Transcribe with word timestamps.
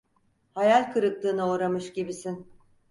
Hayal 0.55 0.93
kırıklığına 0.93 1.49
uğramış 1.51 1.93
gibisin. 1.93 2.47